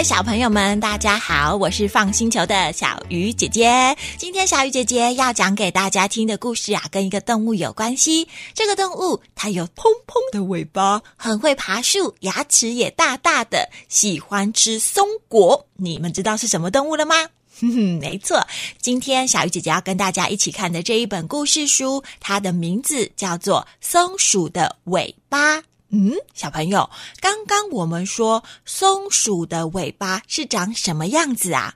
[0.00, 3.94] 位小朋友们，大家好，我是放星球的小鱼姐姐。
[4.16, 8.26] 今天小鱼姐姐要讲给大家听的故事啊，跟一个动物有关系。
[8.54, 15.66] 这个动物它有蓬蓬的尾巴，很会爬树，牙齿也大大的，喜欢吃松果。
[15.76, 17.16] 你们知道是什么动物了吗？
[17.60, 18.42] 哼 哼，没错，
[18.80, 25.58] 今天小鱼姐姐要跟大家一起看的这一本故事书，它的名字叫做《松鼠的尾巴》。
[25.90, 26.88] 嗯，小朋友，
[27.20, 31.74] 刚刚我们说松鼠的尾巴是长什么样子啊？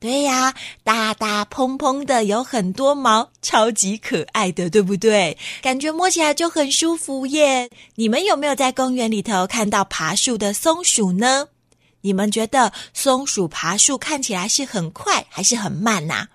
[0.00, 5.38] 对呀，大大蓬蓬的，有很多毛，超级可爱的，对不对？
[5.62, 7.70] 感觉摸起来就很舒服耶。
[7.94, 11.48] 你们有没有在公园里头看到爬树的松鼠呢？
[12.02, 16.28] 你们觉得松鼠爬树看起来是很快还是很慢呐？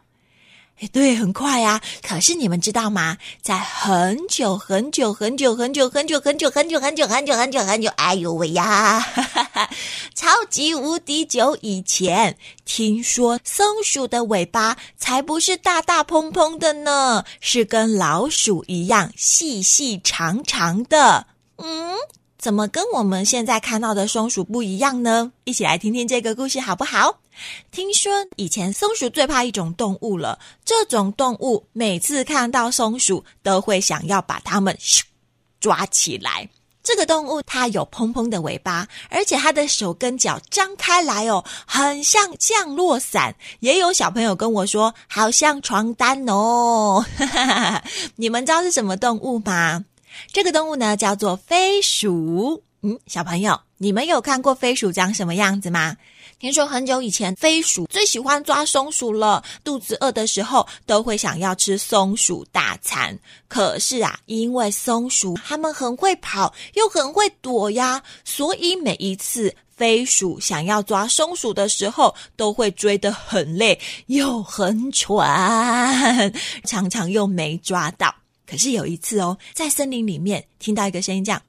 [0.88, 1.82] 对，很快呀。
[2.02, 3.18] 可是你们知道吗？
[3.42, 9.06] 在很久很久很久很久很久很久很久很久很久很久很久，哎呦喂呀！
[10.16, 21.28] 超级无敌久以前，听说松鼠的尾巴才不是大大蓬蓬的呢，是跟老鼠一样细细长长的。
[21.58, 21.94] 嗯，
[22.40, 25.34] 怎么跟我们现在看到的松鼠不一样呢？
[25.44, 27.20] 一起来听听这个故事好不好？
[27.70, 35.02] 听说以前松鼠最怕一种动物了，这种动物每次看到松鼠都会想要把它们咻
[35.60, 36.50] 抓起来。
[36.82, 43.36] 这个动物它有蓬蓬的尾巴，而且它的手跟脚张开来哦，很像降落伞。
[43.60, 47.06] 也有小朋友跟我说，好像床单哦。
[48.16, 49.84] 你们知道是什么动物吗？
[50.32, 52.64] 这个动物呢叫做飞鼠。
[52.82, 55.98] 嗯，小朋友，你们有看过飞鼠长什么样子吗？
[56.40, 59.44] 听说很久以前，飞鼠最喜欢抓松鼠了。
[59.66, 63.20] 肚子饿的时候，都会想要吃松鼠大餐。
[63.50, 76.32] 可是啊，因为松鼠它们很会跑，又很会躲呀，所以每一次飞鼠想要抓松鼠的时候，都会追得很累，又很喘，
[76.64, 78.16] 常常又没抓到。
[78.50, 81.40] 可是有一次哦，在森林里面听到一个声音，这样。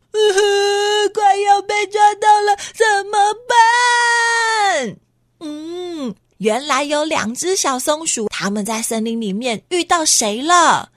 [1.14, 4.96] 快要被抓到了，怎么办？
[5.40, 10.92] 嗯，原来有两只小松鼠，他们在森林里面遇到谁了？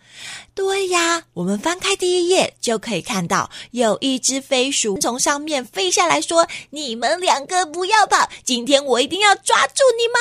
[0.53, 10.15] 对呀，我们翻开第一页就可以看到，有一只飞鼠从上面飞下来说：“你们两个不要跑，今天我一定要抓住你们！”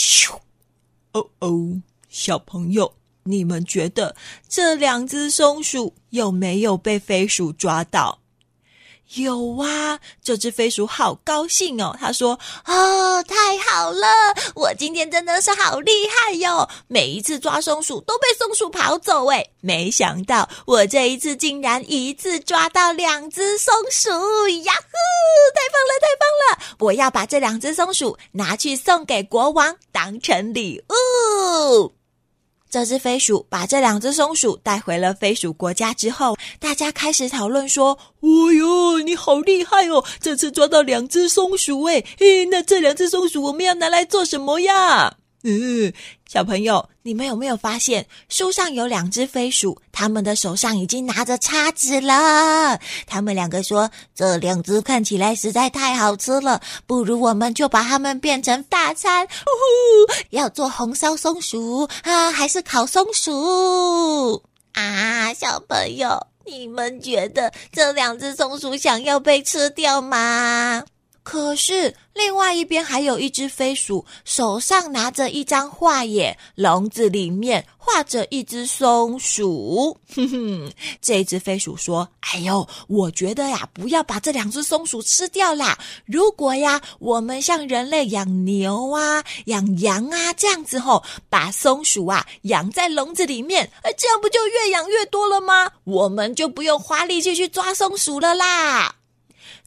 [0.00, 0.32] 咻！
[1.12, 2.94] 哦哦，小朋友，
[3.30, 4.16] 你们觉得
[4.48, 8.18] 这两只松鼠有没有被飞鼠抓到？
[9.14, 11.96] 有啊，这只飞鼠好高兴哦。
[11.98, 14.06] 他说：“哦，太好了，
[14.54, 16.68] 我今天真的是好厉害哟！
[16.86, 24.94] 每一次抓松鼠都被松鼠跑走，哎，没想到我这一次竟然一次抓到两只松鼠，呀呼，
[25.56, 26.76] 太棒了，太棒了！
[26.78, 31.92] 我要把这两只松鼠拿去送给国王当成礼物。”
[32.70, 40.04] 这只飞鼠把这两只松鼠带回了飞鼠国家之后，大家开始讨论说：“哦哟，你好厉害哦！
[40.20, 45.92] 这次抓到两只松鼠，诶，诶，那这两只松鼠我们要拿来做什么呀？”嗯，
[46.32, 52.78] 小朋友，你们有没有发现树上有两只飞鼠，他们的手上已经拿着叉子了？
[53.04, 59.26] 他们两个说：“这两只看起来实在太好吃了，不如我们就把它们变成大餐。”
[60.06, 64.40] 呼呼，要做红烧松鼠啊，还是烤松鼠
[64.74, 65.34] 啊？
[65.34, 70.84] 小朋友，你们觉得这两只松鼠想要被吃掉吗？
[71.30, 79.96] 可是，另外一边还有一只飞鼠，手上拿着一张画耶，笼子里面画着一只松鼠。
[80.12, 85.78] 哼哼，这只飞鼠说：“哎呦，我觉得呀，不要把这两只松鼠吃掉啦。
[86.04, 95.70] 如果呀，我们像人类养牛啊、养羊啊这样子吼，把松鼠啊养在笼子里面，呃，这样不就越养越多了吗？
[95.84, 98.96] 我们就不用花力气去抓松鼠了啦。”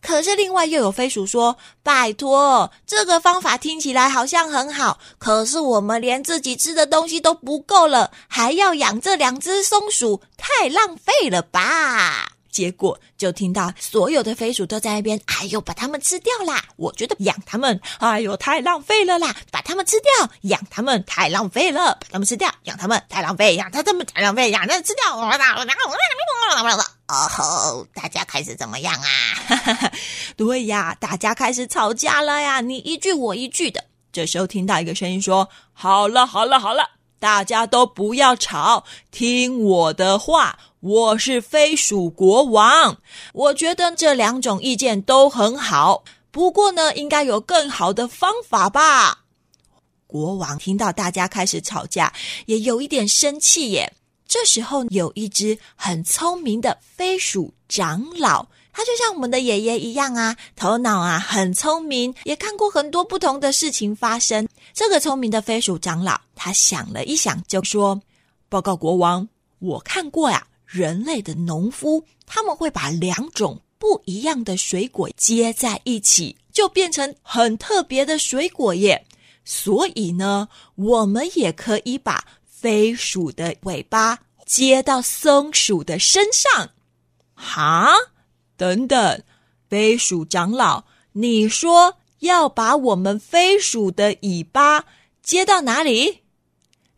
[0.05, 16.63] 可是，另外又有飞鼠说：“拜托，这个方法听起来好像很好，可是我们连自己吃的东西都不够了，还要养这两只松鼠，太浪费了吧？”结果就听到所有的飞鼠都在那边：“哎呦，把它们吃掉啦！
[16.75, 19.35] 我觉得养它们，哎呦，太浪费了啦！
[19.51, 25.63] 把它们吃掉，养它们太浪费了，把它们吃掉，养它们太浪费，养它们太浪费，养它们吃掉。”哦，大家
[28.44, 29.92] 是怎么样啊？
[30.36, 32.62] 对呀，大家开始吵架了呀！
[32.62, 33.86] 你一句我一句的。
[34.12, 36.84] 这时候听到一个声音说：“好了，好了，好了，
[37.19, 40.60] 大家都不要吵，听我的话。
[40.81, 42.98] 我是飞鼠国王，
[43.31, 46.04] 我觉得这两种意见都很好。
[46.30, 49.19] 不过呢，应该有更好的方法吧？
[50.06, 52.13] 国王听到大家开始吵架，
[52.48, 53.94] 也有一点生气耶。
[54.28, 64.47] 这时候，有一只很聪明的飞鼠长老，他就像我们的爷爷一样啊，头脑啊很聪明，也看过很多不同的事情发生。
[64.75, 67.99] 这个聪明的飞鼠长老，他想了一想，就说
[68.47, 69.27] ：“报告国王，
[69.57, 79.03] 我看过呀，人类的农夫他们会把两种不一样的水果接在一起，就变成很特别的水果耶。
[79.43, 82.23] 所以呢，我们也可以把。”
[82.63, 86.69] 飞鼠的尾巴接到松鼠的身上，
[87.44, 87.92] 哈？
[88.57, 89.24] 等等，
[89.69, 94.86] 飞鼠长老，你说要把我们飞鼠的尾巴
[95.22, 96.22] 接到哪里？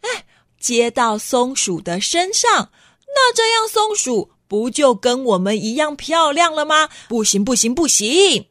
[0.02, 0.26] 哎，
[0.60, 2.70] 接到松鼠的身上，
[3.08, 6.90] 那这样松鼠不就跟我们一样漂亮了吗？
[7.10, 8.48] 不行，不行，不行！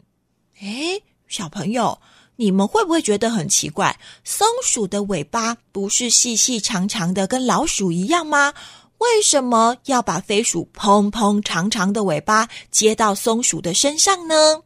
[0.60, 2.00] 哎，小朋友。
[2.36, 3.96] 你们会不会觉得很奇怪？
[4.24, 8.52] 松鼠的尾巴不是细细长长的，跟老鼠一样吗？
[9.04, 14.62] 为什么要把飞鼠蓬蓬长长的尾巴接到松鼠的身上呢？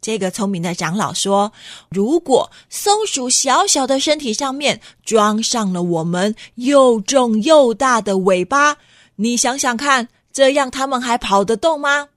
[0.00, 1.52] 这个聪明的长老说
[1.88, 8.76] ：“如果松鼠小小的身体上面装上了我们又重又大的尾巴，
[9.16, 12.08] 你想想看，这样它们还跑得动吗？”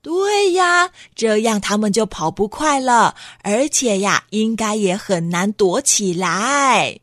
[0.00, 7.00] 对呀，这样他们就跑不快了，而且呀，应该也很难躲起来。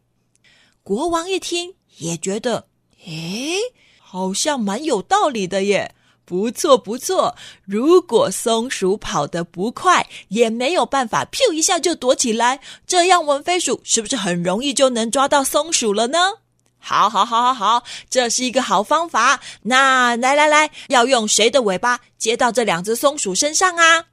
[0.83, 2.67] 国王一听，也觉得，
[3.05, 3.57] 诶，
[3.99, 5.95] 好像蛮有道理的耶。
[6.23, 16.35] 不错不错，如果松鼠跑得不快，也没有办法，咻一下就躲起来，这样文飞鼠是不是很容易就能抓到松鼠了呢？
[16.79, 19.41] 好，好，好，好，好，这是一个好方法。
[19.63, 24.05] 那来，来，来，要用谁的尾巴接到这两只松鼠身上啊？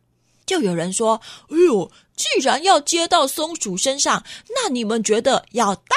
[0.45, 1.21] 就有人说
[1.51, 5.97] ：“哎呦，既然要接到松鼠身上，那你们觉得要大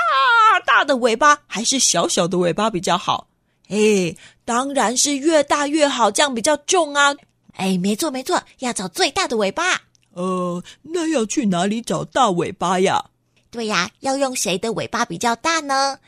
[0.62, 3.28] 大的尾巴还是小小的尾巴比较好？”
[3.70, 7.16] 哎，当然是越大越好，这样比较重啊。
[7.54, 9.82] 哎，没错，没错，要找最大的尾巴。
[10.14, 13.06] 呃，那要去哪里找大尾巴呀？
[13.50, 16.00] 对呀，要用谁的尾巴比较大呢？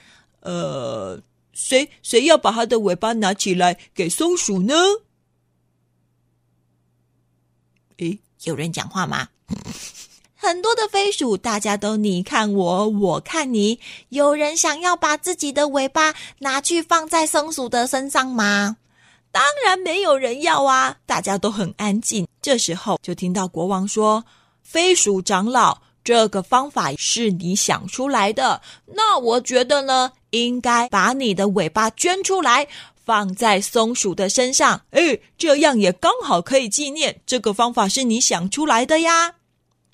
[0.42, 1.22] 呃，
[1.54, 4.76] 谁谁要把它的尾巴拿起来给松鼠呢？
[7.98, 9.30] 诶，有人讲话吗？
[10.44, 13.80] 很多的飞鼠，大家都你看我，我看你。
[14.10, 18.75] 有人想要把自己的尾巴拿去放在松鼠的身上吗？
[19.31, 20.98] 当然没有人要啊！
[21.06, 22.28] 大家都很安静。
[22.42, 24.25] 这时候，就听到国王说
[24.62, 32.68] ：“飞鼠长老。”这个方法是你想出来的，那我觉得呢，应该把你的尾巴捐出来，
[33.06, 37.22] 放在松鼠的身上，哎，这样也刚好可以纪念。
[37.25, 39.36] 这个方法是你想出来的呀？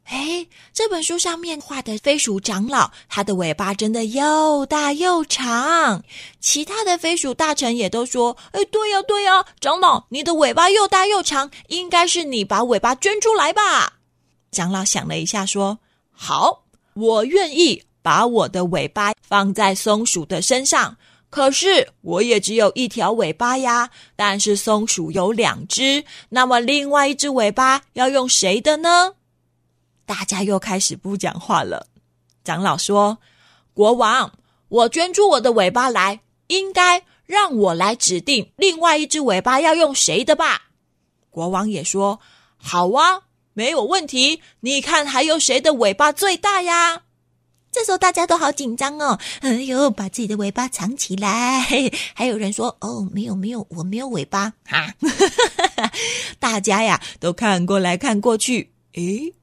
[0.09, 6.03] 哎，这本书上面画的飞鼠长老，他的尾巴真的又大又长。
[6.39, 13.99] 其他的飞鼠大臣也都说，哎，对呀，对呀，长老，你的尾巴又大又长，应该是你把尾巴捐出来吧？
[14.51, 15.77] 长老想了一下，说。
[16.11, 16.63] 好，
[16.95, 20.97] 我愿意把我的尾巴放在松鼠的身上。
[21.29, 23.91] 可是我也只有一条尾巴呀。
[24.15, 29.13] 但是松鼠有两只，那么另外一只尾巴要用谁的呢？
[30.09, 31.85] 大家又开始不讲话了。
[32.43, 33.19] 长老说
[33.75, 34.33] ：“国王，
[34.69, 40.63] 我捐出我的尾巴来，应该让我来指定另外一只尾巴要用谁的吧？”
[41.29, 42.19] 国王也说
[42.57, 47.03] ：“好啊。”没有问题，你看还有谁的尾巴最大呀？
[47.71, 51.61] 这时候大家都好紧张哦，哎呦，把自己的尾巴藏起来。
[52.15, 54.95] 还有人说：“哦，没有没有，我没有尾巴哈，
[56.39, 59.33] 大家呀都看过来看过去，诶，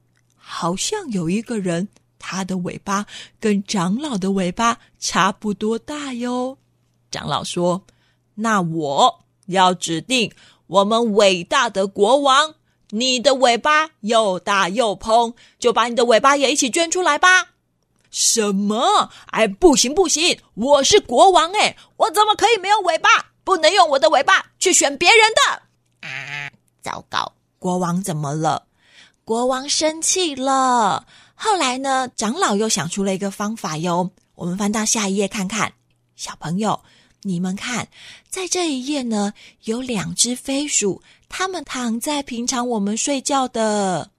[0.49, 3.05] 好像有一个人，他的尾巴
[3.37, 6.57] 跟长老的尾巴差不多大哟。
[7.11, 7.83] 长老说
[8.35, 10.31] ：“那我要指定
[10.67, 12.55] 我们伟大的国王。”
[12.91, 17.49] 你的尾巴又大又蓬，就把你的尾巴也一起捐出来吧。
[18.09, 19.11] 什么？
[19.31, 23.09] 哎，不行不行，我是国王哎，我怎么可以没有尾巴？
[23.43, 26.49] 不能用我的尾巴去选别人的啊！
[26.81, 28.66] 糟糕，国王怎么了？
[29.27, 31.05] 国王生气了。
[31.35, 32.09] 后来呢？
[32.15, 34.09] 长老又想出了一个方法哟。
[34.35, 35.73] 我们翻到下一页看看，
[36.15, 36.81] 小朋友，
[37.23, 37.89] 你们看，
[38.29, 39.33] 在这一页呢，
[39.65, 41.03] 有两只飞鼠。
[41.27, 44.11] 它们躺在平常我们睡觉的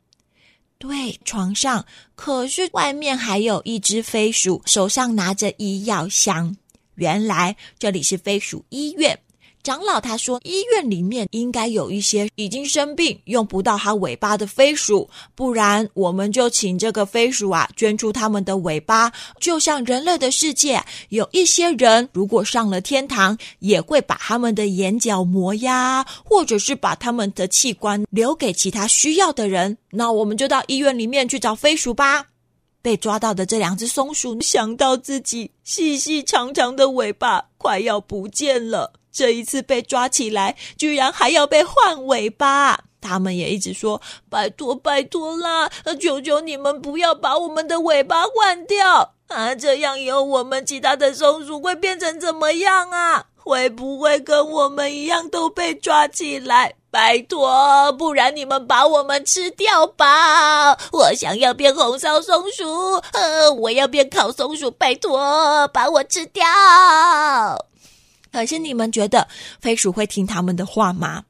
[0.77, 6.55] 对床上，可是外面还有一只飞鼠，手上拿着医药箱。
[6.97, 9.19] 原来这里是飞鼠医院。
[9.69, 19.13] 长老他说，医院里面应该有一些已经生病用不到它尾巴的飞鼠，不然我们就请这个飞鼠啊捐出他们的尾巴。
[19.39, 29.77] 就像人类的世界，有一些人如果上了天堂，也会把他们的眼角膜呀，或者是把他们的器官留给其他需要的人。
[29.91, 32.29] 那我们就到医院里面去找飞鼠吧。
[32.81, 42.81] 被抓到的这两只松鼠想到自己细细长长的尾巴快要不见了，这一次被抓起来，居然还要被换尾巴。
[43.01, 45.71] 他们也一直说：“拜托，拜托啦！
[46.01, 49.55] 求求你们不要把我们的尾巴换掉啊！
[49.55, 53.27] 这样以后我们其他的松鼠会变成怎么样啊？
[53.37, 60.77] 会不会跟我们一样都被抓起来？”拜托，不然你们把我们吃掉吧！
[60.91, 66.43] 我想要变红烧松鼠，呃，我要变烤松鼠，拜托把我吃掉。
[68.39, 69.27] 可是你们觉得
[69.61, 71.25] 飞鼠会听他们的话吗？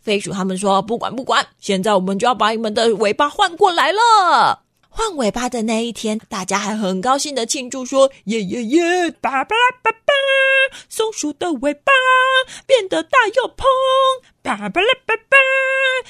[0.00, 4.62] 飞鼠他们说不管不管，现在我们就要把你们的尾巴换过来了。
[4.88, 9.10] 换尾巴的那一天，大家还很高兴的庆祝说：耶耶耶！
[9.20, 10.12] 叭叭叭叭，
[10.88, 11.92] 松鼠的尾巴
[12.66, 13.66] 变得大又蓬，
[14.42, 15.36] 叭叭啦叭叭，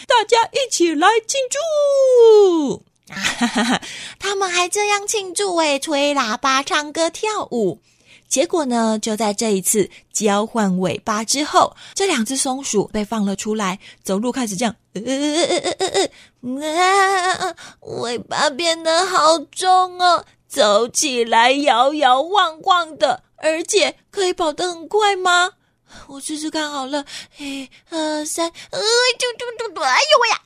[0.07, 2.83] 大家一起来庆祝！
[3.11, 3.83] 哈哈哈！
[4.19, 7.81] 他们还这样庆祝诶，吹喇叭、唱歌、跳舞。
[8.28, 8.99] 结果呢？
[8.99, 17.56] 就在这一次交换尾巴之后，这两只松鼠被放了出来，走路开始这样，呃呃呃呃呃呃，
[18.02, 25.52] 尾巴变得好重哦，走起来摇摇晃晃的，而且可以跑得很快吗？
[26.08, 27.06] 我试试看好了，
[27.38, 30.40] 一、二、三，哎，嘟嘟嘟嘟，哎呦喂呀，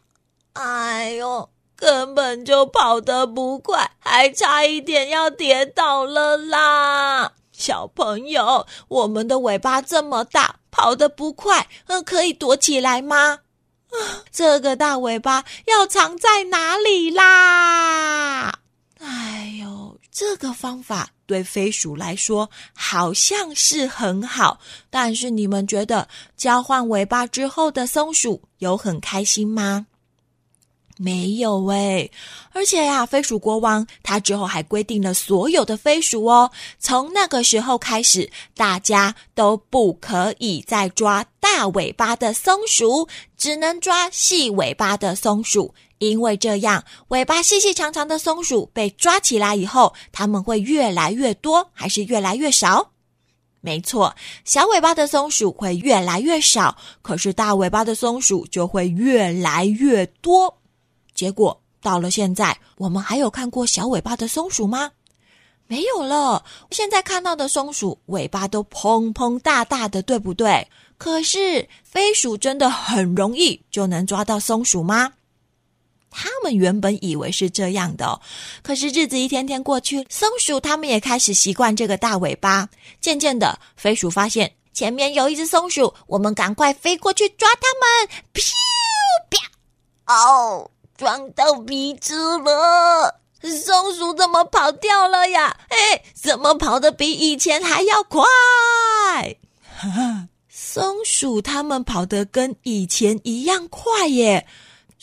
[0.53, 7.32] 哎呦，根本就跑得不快，还差一点要跌倒了啦！
[7.63, 13.39] 小朋友，我们的尾巴这么大，跑得不快，呃，可以躲起来吗？
[13.87, 18.53] 啊， 这个大尾巴要藏在哪里啦？
[18.99, 24.59] 哎呦，这个方法对飞鼠来说好像是很好，
[24.91, 29.87] 但是你们觉得交换尾巴之后的松鼠有很开心吗？
[30.99, 32.09] 没有哎，
[32.53, 52.91] 而且呀，飞鼠国王他之后还规定了所有的飞鼠哦，从那个时候开始，大家都不可以再抓大尾巴的松鼠，只能抓细尾巴的松鼠，因为这样尾巴细细长长的松鼠被抓起来以后，它们会越来越多，还是越来越少？
[53.61, 60.59] 没错，小尾巴的松鼠会越来越少，可是大尾巴的松鼠就会越来越多。
[61.23, 64.91] 结果到了现在，我们还有看过小尾巴的松鼠吗？
[65.69, 66.45] 没有了。
[66.73, 70.67] 现在看到的松鼠尾巴都蓬蓬大大的，对不对？
[70.99, 75.13] 可是飞鼠真的很容易就能抓到松鼠吗？
[76.11, 78.21] 他们原本以为是这样的，
[78.65, 82.69] 可是日子一天天过去，松鼠他们也开始习惯这个大尾巴。
[83.01, 88.09] 渐渐的，飞鼠发现前面有一只松鼠，我们赶快飞过去抓它们！
[88.35, 88.43] 噗
[89.31, 90.17] 啪！
[90.17, 90.69] 哦。
[90.97, 95.57] 撞到鼻子了，松鼠怎么跑掉了呀？
[95.69, 98.23] 哎，怎么跑得比以前还要快？
[100.49, 104.47] 松鼠它们跑得跟以前一样快耶。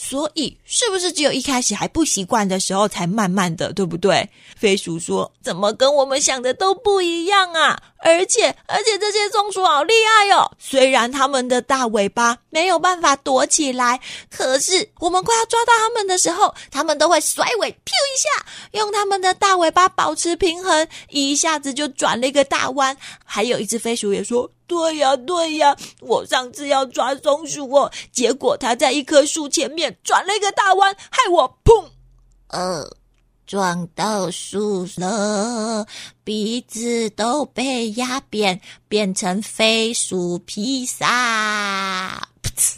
[0.01, 4.27] 所以，是不是只有一开始还不习惯的时候才慢慢的，对不对？
[4.55, 7.77] 飞鼠说：“怎么跟我们想的都不一样啊？
[7.97, 10.49] 而且，而且这些松鼠好厉害哦！
[10.57, 13.99] 虽然它们的大尾巴没有办法躲起来，
[14.31, 18.45] 可是我们快要抓到它们的时候，它们都会甩尾，咻一下，
[18.79, 22.95] 用它们的大尾巴保持平衡，一下子就转了一个大弯。
[23.25, 31.85] 还有一只飞鼠也说。”对呀，对呀，我上次要抓松鼠哦，结果它在一棵树前面转了一个大弯，害我砰，
[32.49, 32.87] 呃，
[33.47, 35.87] 撞到树了，
[36.23, 42.75] 鼻子都被压扁，变成飞鼠披萨，噗 呲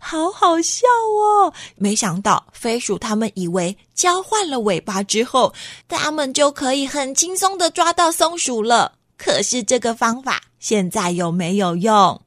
[0.00, 1.52] 好好笑哦！
[1.76, 5.52] 没想到飞鼠他们以为交换了尾巴之后，
[5.88, 8.97] 他们就可以很轻松的抓到松鼠了。
[9.18, 12.22] 可是这个方法现在有没有用？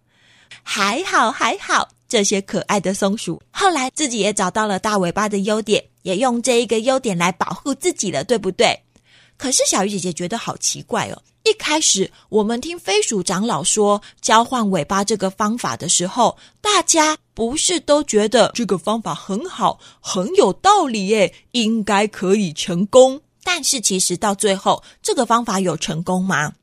[0.61, 8.83] 还好还好，这些可爱的松鼠后来自己也找到了大尾巴的优点，也用这一个优点来保护自己了，对不对？
[9.37, 11.19] 可是小鱼姐姐觉得好奇怪哦。
[11.43, 23.21] 一开始我们听飞鼠长老说交换尾巴这个方法的时候，大家不是都觉得这个方法很好，很有道理耶，应该可以成功。
[23.43, 26.53] 但是其实到最后，这个方法有成功吗？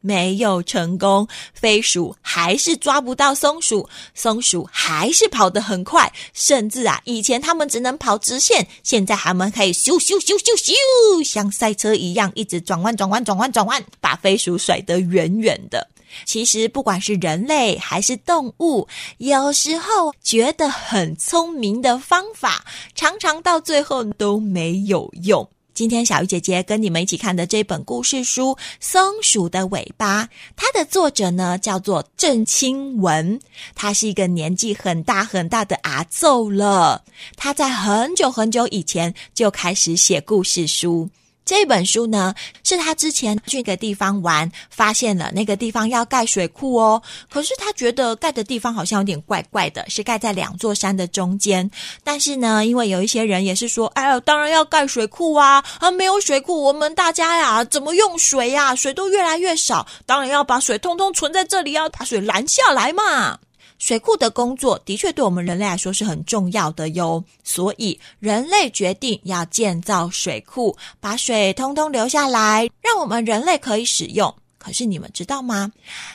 [0.00, 15.88] 没有成功，飞鼠还是抓不到松鼠，松鼠还是跑得很快，甚至啊，以前他们只能跑直线，现在他们可以咻咻咻咻咻，像赛车一样一直转弯转弯转弯转弯，把飞鼠甩得远远的。
[16.24, 18.88] 其实，不管是人类还是动物，
[19.18, 22.64] 有时候觉得很聪明的方法，
[22.94, 25.48] 常常到最后都没有用。
[25.78, 30.24] 今天小鱼姐姐跟你们一起看的这本故事书《松鼠的尾巴》，
[30.56, 33.38] 它的作者呢叫做郑清文，
[33.76, 37.04] 他是一个年纪很大很大的阿奏了。
[37.36, 41.08] 他在很久很久以前就开始写故事书。
[41.48, 47.02] 这本书呢，是他之前去一个地方玩，发现了那个地方要盖水库哦。
[47.30, 51.70] 可是他觉得盖的地方好像有点怪怪的，是盖在两座山的中间。
[52.04, 55.64] 但是呢，因为有一些人也是说，哎呀，当然要盖水库啊！
[55.78, 58.74] 啊，没有水库，我们大家呀怎么用水呀？
[58.74, 63.38] 水都越来越少，当然要把水通通存在这里，要把水拦下来嘛。
[63.78, 74.34] 水库的工作的确对我们人类来说是很重要的哟，所以人类决定要建造水库，把水通通留下来，让我们人类可以使用。
[74.58, 75.70] 可是你们知道吗？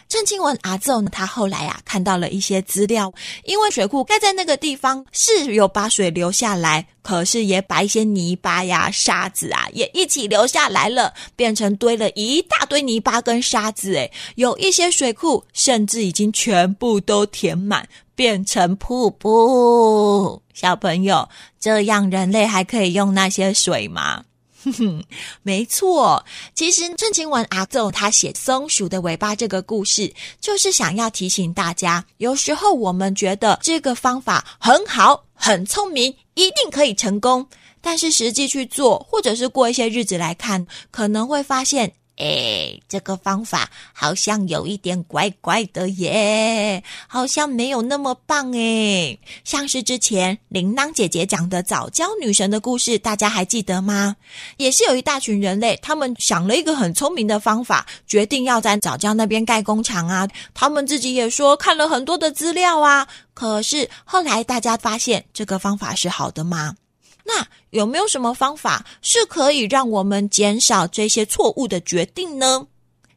[0.08, 1.02] 郑清文阿奏？
[1.04, 3.12] 他后来啊看到了一些资料，
[3.46, 13.94] 因为水库盖在那个地方是有把水流下来，可是也把一些泥巴呀、沙子啊也一起留下来了，变成堆了一大堆泥巴跟沙子。
[13.96, 20.42] 诶，有一些水库甚至已经全部都填满，变成瀑布。
[20.54, 21.28] 小朋友，
[21.60, 24.24] 这样人类还可以用那些水吗？
[24.64, 25.04] 哼哼，
[25.42, 26.24] 没错。
[26.54, 37.48] 其实郑清文阿奏他写《松鼠的尾巴》这个故事，就是想要提醒大家，有时候我们觉得这个方法很好、很聪明，一定可以成功，
[37.82, 41.94] 但是实际去做，或者是过一些日子来看，可能会发现。
[42.18, 49.18] 哎，这个方法好像有一点怪怪的耶，好像没有那么棒哎。
[49.44, 54.16] 像是之前铃铛姐姐讲的早教女神的故事，大家还记得吗？
[54.58, 60.28] 也是有一大群人类，他们想了一个很聪明的方法，决定要在早教那边盖工厂啊。
[60.54, 66.76] 他们自己也说看了很多的资料啊，可是后来大家发现这个方法是好的吗？
[67.24, 72.68] 那有没有什么方法是可以让我们减少这些错误的决定呢？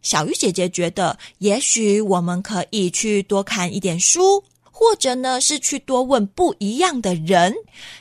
[0.03, 7.53] 小鱼姐姐觉得，也许我们可以去多看一点书，或者呢是去多问不一样的人。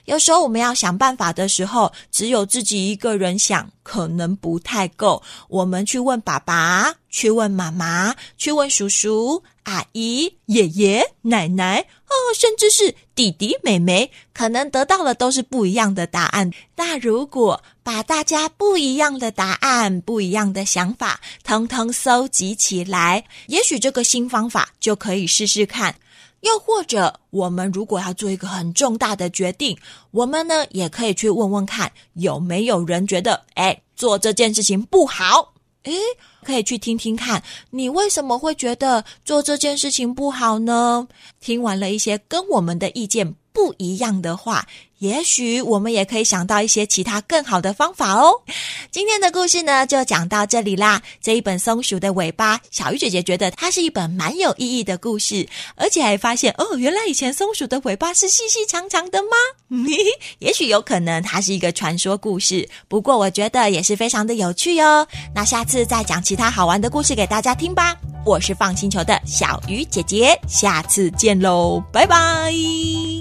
[0.06, 5.24] 有时候我们要想办法的时候，只有自己一个人想，可能不太够。
[5.50, 9.42] 我们去问爸爸，去问妈妈，去问叔叔。
[9.66, 16.50] 阿姨、爷爷、奶奶，哦，甚至是弟弟、妹妹，可能得到的都是不一样的答案。
[16.76, 25.96] 那如果把大家不一样的答案、不一样的想法，通通搜集起来，也许这个新方法就可以试试看。
[26.42, 29.76] 又或者，我们如果要做一个很重大的决定，
[30.12, 35.54] 我们呢也可以去问问看，有没有人觉得，哎，做这件事情不好。
[35.86, 35.94] 诶，
[36.46, 41.08] 可以去听听看，你为什么会觉得做这件事情不好呢？
[41.42, 44.68] 听完了一些跟我们的意见不一样的话。
[45.00, 48.32] 也许我们也可以想到一些其他更好的方法哦。
[48.90, 51.02] 今天的故事呢，就讲到这里啦。
[51.22, 59.78] 这一本松鼠的尾巴，小鱼姐姐觉得它是一本蛮有意义的故事，而且还发现哦，原来以前松鼠的尾巴是细细长长的吗？
[60.40, 65.06] 也许有可能它是一个传说故事，不过我觉得也是非常的有趣哟。
[65.36, 67.96] 那下次再讲其他好玩的故事给大家听吧。
[68.26, 73.15] 我是放星球的小鱼姐姐，下次见喽，拜拜。